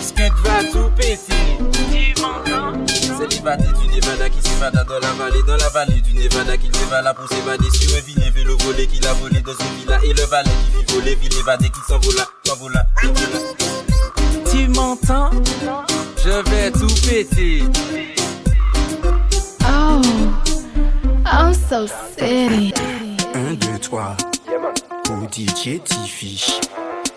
Skid 0.00 0.32
va 0.44 0.64
tout 0.70 0.90
péter. 0.96 1.58
Tu 1.72 2.20
m'entends? 2.20 2.72
C'est 2.86 3.32
l'évadé 3.32 3.66
du 3.80 3.88
Nevada 3.94 4.28
qui 4.28 4.42
s'évada 4.42 4.84
dans 4.84 4.98
la 4.98 5.12
vallée, 5.12 5.42
dans 5.46 5.56
la 5.56 5.68
vallée 5.68 6.00
du 6.00 6.14
Nevada 6.14 6.56
qu'il 6.56 6.70
dévala 6.70 7.14
pour 7.14 7.28
s'évader 7.28 7.70
sur 7.70 7.96
un 7.96 8.00
vilain 8.00 8.30
vélo 8.30 8.56
volé 8.58 8.86
qu'il 8.86 9.06
a 9.06 9.12
volé 9.14 9.40
dans 9.40 9.52
une 9.52 9.80
villa 9.80 9.98
et 10.04 10.12
le 10.12 10.24
valet 10.26 10.50
qui 10.50 10.78
fit 10.78 10.94
voler, 10.94 11.14
ville 11.14 11.38
évadé 11.38 11.68
qui 11.70 11.80
s'envola, 11.86 12.26
s'envola, 12.44 12.86
s'envola. 13.00 13.38
Tu 14.50 14.68
m'entends? 14.68 15.30
Je 16.24 16.50
vais 16.50 16.70
tout 16.72 16.94
péter. 17.08 17.64
Oh, 19.64 20.00
I'm 21.24 21.54
so 21.54 21.86
city. 22.16 22.74
Un, 23.34 23.54
deux, 23.54 23.78
trois. 23.80 24.16
Pour 25.12 25.28
DJ 25.28 25.78
T-Fish, 25.84 26.58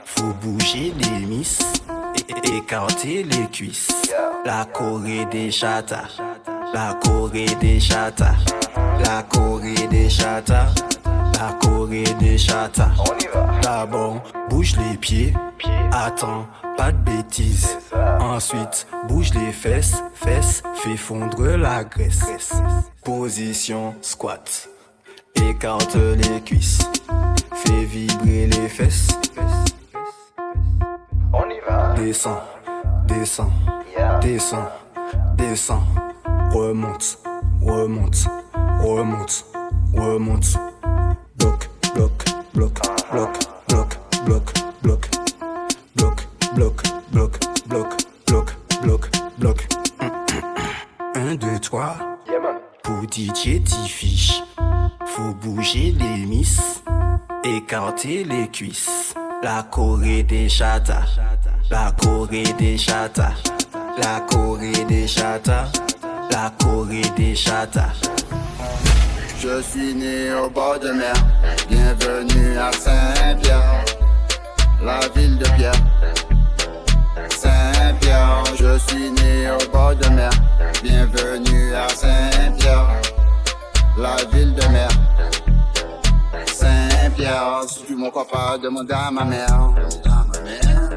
faut 0.03 0.33
bouger 0.41 0.93
les 0.99 1.25
miss, 1.25 1.59
é- 2.27 2.57
écarter 2.57 3.23
les 3.23 3.47
cuisses. 3.47 4.11
La 4.43 4.65
Corée 4.65 5.25
des 5.31 5.49
chatas, 5.49 6.09
la 6.73 6.93
Corée 6.95 7.55
des 7.61 7.79
chatas, 7.79 8.35
la 8.99 9.23
Corée 9.23 9.87
des 9.89 10.09
chatas, 10.09 10.73
la 11.39 11.53
Corée 11.53 12.03
des 12.19 12.37
chatas. 12.37 12.91
D'abord, 13.61 14.21
bouge 14.49 14.75
les 14.75 14.97
pieds, 14.97 15.33
attends, 15.93 16.47
pas 16.75 16.91
de 16.91 16.97
bêtises. 16.97 17.77
Ensuite, 18.19 18.87
bouge 19.07 19.33
les 19.35 19.53
fesses, 19.53 20.03
fesses, 20.15 20.63
fais 20.83 20.97
fondre 20.97 21.47
la 21.55 21.85
graisse. 21.85 22.51
Position 23.05 23.95
squat. 24.01 24.67
Écarte 25.35 25.95
les 25.95 26.41
cuisses, 26.41 26.79
fais 27.55 27.85
vibrer 27.85 28.47
les 28.47 28.69
fesses. 28.69 29.07
On 31.33 31.49
y 31.49 31.59
va. 31.67 31.93
Descends, 31.93 32.41
descends, 33.07 33.51
descends, 34.21 34.69
descends. 35.37 35.83
Remonte, 36.51 37.19
remonte, 37.61 38.27
remonte, 38.81 39.45
remonte. 39.93 40.57
Bloc, 41.37 41.69
bloc, 41.93 42.25
bloc, 42.53 42.73
bloc, 43.11 43.33
bloc, 43.67 43.97
bloc, 44.25 44.53
bloc. 44.83 45.09
Bloc, 45.95 46.27
bloc, 46.55 46.83
bloc, 47.11 47.39
bloc, 47.67 47.89
bloc, 48.27 48.55
bloc, 48.81 49.09
bloc. 49.37 49.67
Un, 51.15 51.35
deux, 51.35 51.59
trois. 51.59 51.95
Pour 52.83 53.01
DJ 53.03 53.63
T-Fish, 53.63 54.43
faut 55.07 55.33
bouger 55.41 55.91
les 55.91 56.25
miss, 56.27 56.59
les 58.05 58.47
cuisses. 58.47 59.13
La 59.43 59.63
Corée 59.69 60.23
des 60.23 60.47
chatas, 60.47 61.03
la 61.69 61.91
Corée 61.91 62.53
des 62.57 62.77
chatas, 62.77 63.33
la 64.01 64.21
Corée 64.21 64.85
des 64.87 65.07
chatas, 65.07 65.67
la 66.31 66.51
Corée 66.57 67.01
des 67.17 67.35
chatas. 67.35 67.93
Je 69.39 69.61
suis 69.61 69.93
né 69.93 70.33
au 70.33 70.49
bord 70.49 70.79
de 70.79 70.91
mer, 70.91 71.13
bienvenue 71.69 72.57
à 72.57 72.71
Saint-Pierre, 72.71 73.83
la 74.81 74.99
ville 75.13 75.37
de 75.37 75.45
Pierre. 75.57 75.73
Saint-Pierre, 77.29 78.43
je 78.57 78.77
suis 78.87 79.11
né 79.11 79.51
au 79.51 79.71
bord 79.71 79.95
de 79.95 80.07
mer, 80.09 80.31
bienvenue 80.81 81.75
à 81.75 81.89
Saint-Pierre, 81.89 82.87
la 83.97 84.15
ville 84.31 84.55
de 84.55 84.65
mer. 84.69 84.94
Crois 88.11 88.27
pas, 88.27 88.57
demande 88.57 88.89
à 88.91 89.11
ma 89.11 89.25
mère. 89.25 89.73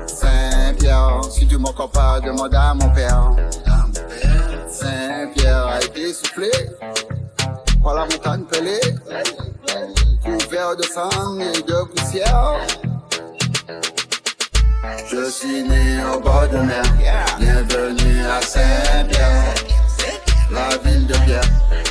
Saint-Pierre, 0.06 1.20
si 1.28 1.48
tu 1.48 1.58
m'en 1.58 1.72
crois 1.72 1.90
pas, 1.90 2.20
demande 2.20 2.54
à 2.54 2.74
mon 2.74 2.88
père. 2.90 3.32
Saint-Pierre 4.68 5.66
a 5.66 5.80
été 5.80 6.12
soufflé 6.12 6.50
par 7.82 7.94
la 7.94 8.02
montagne 8.02 8.44
pelée, 8.44 8.78
couvert 10.22 10.76
de 10.76 10.84
sang 10.84 11.40
et 11.40 11.62
de 11.62 11.84
poussière. 11.92 12.54
Je 15.10 15.30
suis 15.30 15.62
né 15.64 16.04
au 16.14 16.20
bord 16.20 16.46
de 16.52 16.58
mer, 16.58 16.84
bienvenue 17.40 18.26
à 18.26 18.40
Saint-Pierre, 18.42 19.54
la 20.52 20.76
ville 20.84 21.06
de 21.06 21.14
Pierre. 21.24 21.87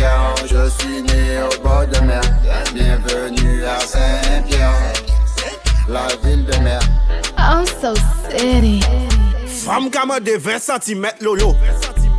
Saint-Pierre, 0.00 0.34
je 0.46 0.70
suis 0.70 1.02
né 1.02 1.42
au 1.42 1.62
bord 1.62 1.86
de 1.86 2.00
mer, 2.00 2.22
bienvenue 2.72 3.64
à 3.64 3.80
Saint-Pierre, 3.80 4.72
la 5.88 6.06
ville 6.24 6.46
de 6.46 6.56
mer. 6.58 6.80
I'm 7.36 7.66
so 7.66 7.94
city. 8.30 8.80
Femme 9.46 9.90
kama 9.90 10.20
de 10.20 10.38
20 10.38 10.58
cm 10.58 11.06
lolo. 11.20 11.54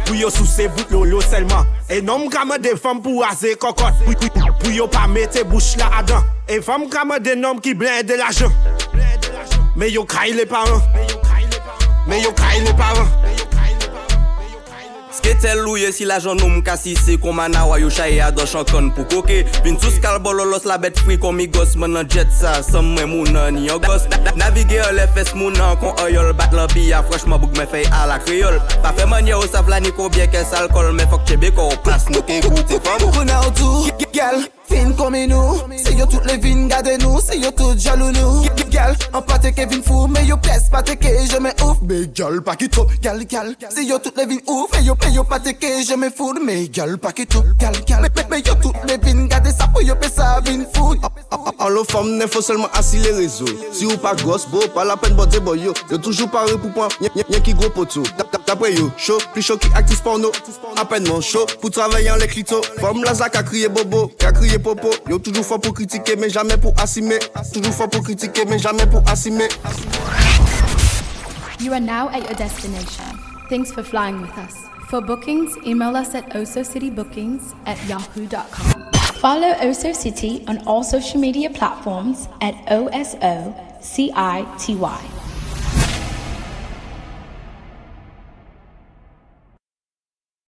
Pou 0.05 0.13
yo 0.13 0.29
sou 0.29 0.45
se 0.45 0.67
bout 0.67 0.91
lolo 0.91 1.21
selman 1.21 1.65
E 1.89 2.01
nom 2.01 2.27
kama 2.29 2.59
de 2.59 2.75
femme 2.75 3.01
pou 3.01 3.23
aze 3.23 3.55
kokot 3.55 3.93
Pou, 4.59 4.69
yo 4.69 4.87
pa 4.87 5.07
mette 5.07 5.43
bouche 5.47 5.77
la 5.79 5.89
adan 6.01 6.25
E 6.49 6.59
femme 6.61 6.89
kama 6.89 7.19
de 7.19 7.35
nom 7.35 7.61
ki 7.61 7.73
blen 7.73 8.05
de 8.05 8.17
l'ajan 8.19 8.51
Me 9.75 9.89
yo 9.89 10.03
kay 10.05 10.33
le 10.33 10.45
paran 10.45 10.81
Me 12.07 12.21
yo 12.21 12.33
kay 12.33 12.59
le 12.65 12.75
paran 12.77 13.07
Sketel 15.21 15.59
louye 15.61 15.91
si 15.93 16.05
la 16.05 16.17
jan 16.19 16.39
oum 16.41 16.63
kasise 16.65 17.19
Koman 17.21 17.53
awa 17.55 17.77
yo 17.79 17.89
chaye 17.93 18.17
ados 18.25 18.49
chankon 18.49 18.89
pou 18.95 19.05
koke. 19.05 19.43
Vin 19.61 19.77
sou 19.77 19.93
skal 19.93 20.17
bololos 20.19 20.65
la 20.65 20.79
bet 20.81 20.97
fri 20.97 21.19
kon 21.21 21.37
mi 21.37 21.45
gos 21.45 21.75
Men 21.77 21.93
nan 21.93 22.09
jet 22.09 22.31
sa, 22.33 22.55
sam 22.65 22.95
mwen 22.95 23.11
mounan 23.11 23.53
ni 23.53 23.67
yo 23.67 23.77
gos. 23.83 24.07
Navige 24.39 24.79
yo 24.79 24.87
le 24.97 25.05
fes 25.13 25.35
mounan 25.37 25.77
kon 25.77 25.93
oyol 26.01 26.33
Bat 26.39 26.57
la 26.57 26.65
biya 26.73 27.03
freshman 27.05 27.37
bouk 27.43 27.53
men 27.59 27.69
fey 27.69 27.85
a 27.93 28.07
la 28.09 28.17
kriol 28.25 28.57
Pa 28.81 28.95
fe 28.97 29.05
manye 29.05 29.37
ou 29.37 29.45
sa 29.45 29.61
vla 29.61 29.77
ni 29.83 29.93
ko 29.93 30.09
bie 30.09 30.25
kes 30.33 30.55
alkol 30.57 30.89
Men 30.97 31.05
fok 31.13 31.29
chebe 31.29 31.53
ko 31.53 31.69
ou 31.69 31.83
plas 31.85 32.09
nou 32.09 32.25
kon 32.25 32.41
koute 32.49 32.81
Fok 32.81 33.05
kouna 33.13 33.43
ou 33.45 33.53
tou, 33.61 33.93
gal 34.17 34.41
fin 34.71 34.91
comme 34.93 35.25
nous. 35.25 35.57
C'est 35.77 35.93
yo 35.93 36.05
toutes 36.05 36.25
les 36.25 36.37
vines, 36.37 36.67
gardez 36.67 36.97
nous 36.97 37.19
C'est 37.19 37.37
yo 37.37 37.51
toutes 37.51 37.79
jaloux 37.79 38.11
nous. 38.11 38.43
Gal, 38.69 38.95
en 39.13 39.21
pâté 39.21 39.51
Kevin 39.51 39.83
fou 39.83 40.07
Mais 40.07 40.25
yo 40.25 40.37
pèse 40.37 40.69
pas 40.71 40.81
que 40.81 40.95
je 40.95 41.37
me 41.39 41.49
ouf. 41.63 41.77
Mais 41.81 42.07
gal, 42.13 42.41
pas 42.41 42.55
qui 42.55 42.69
trop 42.69 42.87
Gal, 43.01 43.25
gal 43.25 43.55
C'est 43.69 43.83
yo 43.83 43.97
toutes 43.99 44.17
les 44.17 44.25
vines 44.25 44.41
ouf 44.47 44.69
Mais 44.73 44.83
yo 44.83 44.95
paye 44.95 45.13
yo 45.13 45.23
pas 45.23 45.39
que 45.39 45.67
je 45.87 45.95
me 45.95 46.09
fous 46.09 46.33
Mais 46.43 46.67
gal, 46.67 46.97
pas 46.97 47.11
qui 47.11 47.27
trop 47.27 47.43
Gal, 47.59 47.73
gal 47.85 48.07
Mais 48.29 48.39
yo 48.39 48.53
toutes 48.61 48.75
les 48.87 48.97
vines, 48.97 49.27
gardez 49.27 49.51
ça 49.51 49.67
pour 49.67 49.81
yo 49.81 49.95
pèse 49.95 50.13
ça 50.13 50.39
vine 50.45 50.65
fou 50.73 50.95
Allo 51.59 51.83
femme, 51.83 52.17
ne 52.17 52.25
faut 52.27 52.41
seulement 52.41 52.69
assis 52.73 52.97
les 52.97 53.11
réseaux. 53.11 53.45
Si 53.71 53.85
ou 53.85 53.95
pas 53.97 54.15
gosse, 54.15 54.47
beau, 54.47 54.61
pas 54.73 54.83
la 54.83 54.97
peine 54.97 55.13
botter 55.13 55.39
boy 55.39 55.59
yo. 55.59 55.73
Yo 55.89 55.97
toujours 55.97 56.29
paré 56.29 56.57
pour 56.57 56.71
point, 56.71 56.87
y'a 57.01 57.39
qui 57.39 57.53
gros 57.53 57.69
poteau. 57.69 58.03
D'après 58.47 58.73
yo, 58.73 58.89
chaud, 58.97 59.17
plus 59.31 59.41
chaud 59.41 59.57
qui 59.57 59.67
actif 59.75 60.01
porno. 60.01 60.31
À 60.77 60.85
peine 60.85 61.07
mon 61.07 61.21
chaud, 61.21 61.45
pour 61.61 61.69
travailler 61.71 62.11
en 62.11 62.15
les 62.15 62.27
clitos. 62.27 62.61
Femme 62.79 63.03
la 63.03 63.13
zac 63.13 63.35
a 63.35 63.43
crié 63.43 63.69
bobo, 63.69 64.11
a 64.25 64.31
crié 64.31 64.57
Yo 65.09 65.19
toujours 65.19 65.45
fort 65.45 65.59
pour 65.59 65.73
critiquer 65.73 66.15
mais 66.15 66.29
jamais 66.29 66.57
pour 66.57 66.73
Toujours 67.53 67.73
fort 67.73 67.89
pour 67.89 68.03
critiquer 68.03 68.45
mais 68.45 68.59
jamais 68.59 68.85
pour 68.85 69.01
You 71.59 71.73
are 71.73 71.79
now 71.79 72.09
at 72.09 72.19
your 72.21 72.35
destination. 72.35 73.03
Thanks 73.49 73.71
for 73.71 73.83
flying 73.83 74.21
with 74.21 74.35
us. 74.37 74.55
For 74.89 75.01
bookings, 75.01 75.55
email 75.65 75.95
us 75.95 76.15
at 76.15 76.29
osocitybookings 76.33 77.53
at 77.65 77.77
yahoo.com. 77.87 78.91
Follow 79.21 79.53
Oso 79.61 79.93
City 79.93 80.43
on 80.47 80.57
all 80.65 80.83
social 80.83 81.19
media 81.19 81.49
platforms 81.49 82.27
at 82.41 82.55
OSO 82.67 83.53
CITY. 83.81 85.30